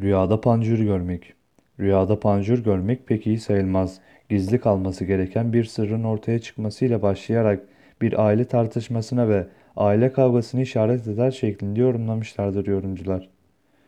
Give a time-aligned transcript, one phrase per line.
[0.00, 1.34] Rüyada panjur görmek.
[1.80, 4.00] Rüyada panjur görmek pek iyi sayılmaz.
[4.28, 7.60] Gizli kalması gereken bir sırrın ortaya çıkmasıyla başlayarak
[8.02, 9.46] bir aile tartışmasına ve
[9.76, 13.28] aile kavgasını işaret eder şeklinde yorumlamışlardır yorumcular.